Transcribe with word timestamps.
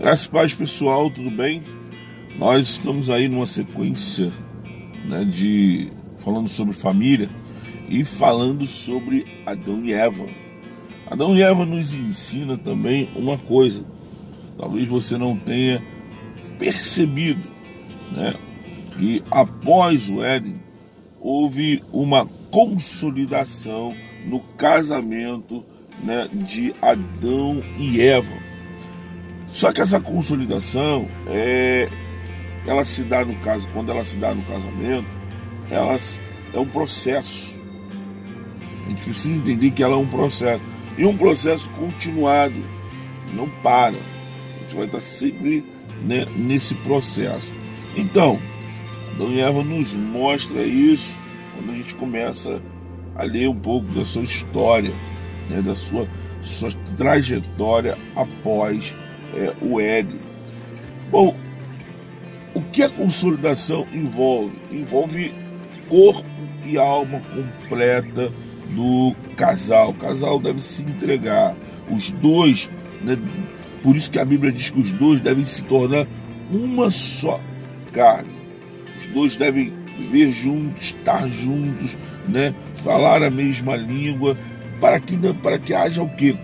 Graças 0.00 0.28
a 0.28 0.30
paz, 0.30 0.54
pessoal, 0.54 1.10
tudo 1.10 1.30
bem? 1.30 1.62
Nós 2.38 2.66
estamos 2.70 3.10
aí 3.10 3.28
numa 3.28 3.46
sequência 3.46 4.32
né, 5.04 5.26
de 5.26 5.92
falando 6.24 6.48
sobre 6.48 6.72
família 6.72 7.28
e 7.86 8.02
falando 8.02 8.66
sobre 8.66 9.26
Adão 9.44 9.84
e 9.84 9.92
Eva. 9.92 10.24
Adão 11.06 11.36
e 11.36 11.42
Eva 11.42 11.66
nos 11.66 11.94
ensina 11.94 12.56
também 12.56 13.10
uma 13.14 13.36
coisa, 13.36 13.84
talvez 14.56 14.88
você 14.88 15.18
não 15.18 15.36
tenha 15.36 15.82
percebido, 16.58 17.46
né? 18.10 18.34
Que 18.96 19.22
após 19.30 20.08
o 20.08 20.24
Éden 20.24 20.62
houve 21.20 21.84
uma 21.92 22.24
consolidação 22.50 23.94
no 24.24 24.40
casamento 24.56 25.62
né, 26.02 26.26
de 26.32 26.74
Adão 26.80 27.62
e 27.78 28.00
Eva. 28.00 28.49
Só 29.52 29.72
que 29.72 29.80
essa 29.80 30.00
consolidação 30.00 31.08
é, 31.26 31.88
ela 32.66 32.84
se 32.84 33.02
dá 33.02 33.24
no 33.24 33.34
caso, 33.36 33.66
quando 33.72 33.90
ela 33.90 34.04
se 34.04 34.16
dá 34.16 34.34
no 34.34 34.42
casamento, 34.44 35.08
ela 35.70 35.98
é 36.52 36.58
um 36.58 36.66
processo. 36.66 37.54
A 38.86 38.88
gente 38.88 39.02
precisa 39.02 39.34
entender 39.34 39.70
que 39.70 39.82
ela 39.82 39.94
é 39.94 39.98
um 39.98 40.06
processo. 40.06 40.62
E 40.96 41.04
um 41.04 41.16
processo 41.16 41.68
continuado, 41.70 42.62
não 43.34 43.48
para. 43.62 43.96
A 43.96 44.62
gente 44.62 44.76
vai 44.76 44.86
estar 44.86 45.00
sempre 45.00 45.64
né, 46.02 46.26
nesse 46.36 46.74
processo. 46.76 47.52
Então, 47.96 48.40
e 49.28 49.40
Eva 49.40 49.62
nos 49.62 49.94
mostra 49.94 50.62
isso 50.62 51.16
quando 51.54 51.70
a 51.70 51.74
gente 51.74 51.94
começa 51.94 52.62
a 53.14 53.22
ler 53.24 53.48
um 53.48 53.58
pouco 53.58 53.86
da 53.92 54.04
sua 54.04 54.22
história, 54.22 54.92
né, 55.48 55.60
da 55.60 55.74
sua, 55.74 56.08
sua 56.40 56.70
trajetória 56.96 57.98
após 58.16 58.94
é, 59.34 59.54
o 59.60 59.80
Éden. 59.80 60.20
Bom, 61.10 61.36
o 62.54 62.62
que 62.62 62.82
a 62.82 62.88
consolidação 62.88 63.86
envolve? 63.92 64.56
Envolve 64.70 65.32
corpo 65.88 66.28
e 66.64 66.78
alma 66.78 67.20
completa 67.34 68.32
do 68.70 69.14
casal. 69.36 69.90
O 69.90 69.94
casal 69.94 70.38
deve 70.38 70.60
se 70.60 70.82
entregar. 70.82 71.54
Os 71.90 72.10
dois, 72.10 72.70
né, 73.02 73.18
por 73.82 73.96
isso 73.96 74.10
que 74.10 74.18
a 74.18 74.24
Bíblia 74.24 74.52
diz 74.52 74.70
que 74.70 74.80
os 74.80 74.92
dois 74.92 75.20
devem 75.20 75.46
se 75.46 75.62
tornar 75.64 76.06
uma 76.50 76.90
só 76.90 77.40
carne. 77.92 78.30
Os 79.00 79.06
dois 79.08 79.36
devem 79.36 79.72
viver 79.96 80.32
juntos, 80.32 80.86
estar 80.86 81.28
juntos, 81.28 81.96
né, 82.28 82.54
falar 82.74 83.22
a 83.22 83.30
mesma 83.30 83.76
língua, 83.76 84.36
para 84.80 84.98
que, 85.00 85.16
para 85.34 85.58
que 85.58 85.74
haja 85.74 86.02
o 86.02 86.08
que? 86.08 86.36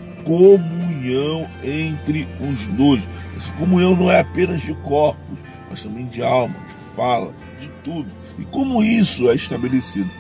Comunhão 1.07 1.47
entre 1.63 2.29
os 2.41 2.67
dois. 2.69 3.09
Essa 3.37 3.53
comunhão 3.53 3.95
não 3.95 4.11
é 4.11 4.21
apenas 4.21 4.61
de 4.61 4.75
corpos, 4.75 5.39
mas 5.71 5.83
também 5.83 6.07
de 6.07 6.23
alma, 6.23 6.55
de 6.55 6.95
fala, 6.97 7.33
de 7.61 7.69
tudo. 7.85 8.11
E 8.39 8.45
como 8.47 8.83
isso 8.83 9.31
é 9.31 9.35
estabelecido? 9.35 10.11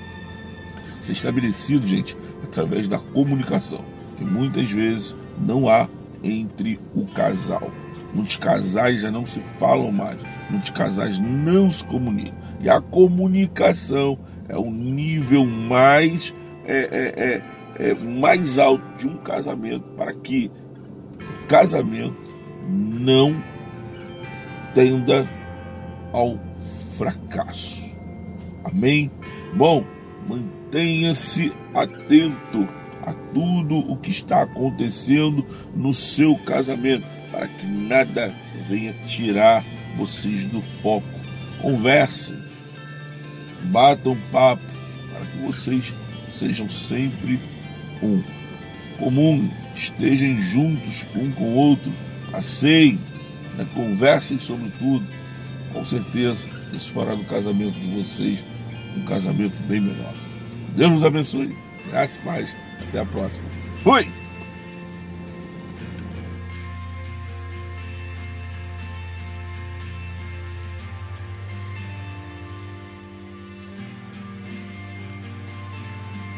Isso 1.00 1.12
é 1.12 1.14
estabelecido, 1.14 1.86
gente, 1.86 2.16
através 2.44 2.88
da 2.88 2.98
comunicação, 2.98 3.84
que 4.16 4.24
muitas 4.24 4.70
vezes 4.70 5.16
não 5.38 5.68
há 5.68 5.88
entre 6.22 6.80
o 6.94 7.04
casal. 7.06 7.70
Muitos 8.14 8.36
casais 8.36 9.00
já 9.02 9.10
não 9.10 9.26
se 9.26 9.40
falam 9.40 9.92
mais, 9.92 10.18
muitos 10.48 10.70
casais 10.70 11.18
não 11.18 11.70
se 11.70 11.84
comunicam. 11.84 12.34
E 12.60 12.70
a 12.70 12.80
comunicação 12.80 14.18
é 14.48 14.56
o 14.56 14.70
nível 14.70 15.44
mais 15.44 16.32
é, 16.64 16.78
é, 16.78 17.24
é, 17.24 17.90
é, 17.90 17.94
mais 17.94 18.58
alto 18.58 18.84
de 18.98 19.06
um 19.06 19.16
casamento 19.18 19.84
para 19.96 20.12
que 20.14 20.50
casamento 21.48 22.16
não 22.68 23.42
tenda 24.74 25.28
ao 26.12 26.38
fracasso. 26.96 27.94
Amém? 28.64 29.10
Bom, 29.54 29.84
mantenha-se 30.28 31.52
atento 31.74 32.66
a 33.02 33.12
tudo 33.32 33.78
o 33.78 33.96
que 33.96 34.10
está 34.10 34.42
acontecendo 34.42 35.46
no 35.74 35.94
seu 35.94 36.36
casamento, 36.38 37.06
para 37.30 37.46
que 37.46 37.66
nada 37.66 38.34
venha 38.68 38.92
tirar 39.06 39.64
vocês 39.96 40.44
do 40.46 40.60
foco. 40.82 41.06
Conversem, 41.62 42.36
batam 43.64 44.16
papo, 44.32 44.62
para 45.12 45.26
que 45.26 45.38
vocês 45.38 45.94
sejam 46.30 46.68
sempre 46.68 47.40
um. 48.02 48.45
Comum, 48.98 49.50
estejam 49.74 50.36
juntos 50.40 51.06
um 51.14 51.30
com 51.32 51.44
o 51.44 51.54
outro, 51.54 51.92
passeiem, 52.30 52.98
né, 53.56 53.66
conversem 53.74 54.38
sobre 54.38 54.70
tudo. 54.78 55.06
Com 55.72 55.84
certeza, 55.84 56.48
isso 56.72 56.90
fará 56.90 57.14
do 57.14 57.24
casamento 57.24 57.78
de 57.78 57.96
vocês 57.96 58.44
um 58.96 59.04
casamento 59.04 59.56
bem 59.68 59.80
melhor. 59.80 60.14
Deus 60.74 60.90
nos 60.90 61.04
abençoe. 61.04 61.56
Graças 61.88 62.16
e 62.16 62.18
paz. 62.20 62.56
Até 62.88 63.00
a 63.00 63.04
próxima. 63.04 63.44
Fui! 63.78 64.25